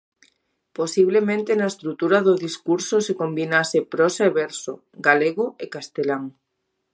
Posiblemente 0.77 1.51
na 1.59 1.67
estrutura 1.73 2.17
do 2.27 2.33
discurso 2.45 2.95
se 3.05 3.13
combinase 3.21 3.77
prosa 3.93 4.23
e 4.29 4.31
verso, 4.41 4.73
galego 5.07 5.45
e 5.63 5.65
castelán. 5.75 6.23